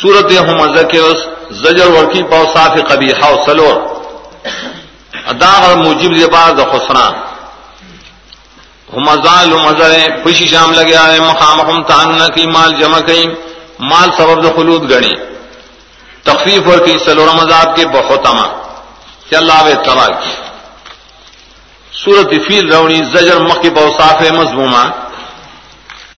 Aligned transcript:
سورت 0.00 0.32
ہم 0.40 0.58
کے 0.90 1.00
زجر 1.62 1.90
ورکی 1.90 2.22
پاؤ 2.30 2.44
صاف 2.54 2.78
کبھی 2.88 3.10
ہاؤ 3.12 3.34
سلور. 3.46 3.74
ادا 5.26 5.52
موجب 5.82 6.12
لباس 6.12 6.60
خسرا 6.72 7.06
ہمزان 8.94 9.50
مزر 9.64 9.92
خوشی 10.24 10.46
شام 10.48 10.72
لگے 10.72 10.96
آئے 10.96 11.20
مقام 11.20 11.60
ہم 11.60 11.82
تان 11.82 12.18
کی 12.34 12.46
مال 12.46 12.74
جمع 12.80 13.00
کئی 13.06 13.24
مال 13.90 14.10
سبب 14.16 14.56
خلود 14.56 14.90
گنی. 14.90 15.14
تخفیف 16.24 16.68
اور 16.68 16.78
کی 16.84 16.98
سلور 17.04 17.28
مذاب 17.34 17.76
کے 17.76 17.86
بہت 17.86 18.26
اما. 18.26 18.46
چل 19.30 19.50
آوے 19.50 19.74
تباہ 19.84 20.08
کی 20.20 20.34
سورت 21.92 22.34
فیل 22.46 22.72
روڑی 22.72 23.00
زجر 23.12 23.38
مکی 23.40 23.70
بہ 23.70 23.88
صاف 23.98 24.22
مضمومہ. 24.38 24.84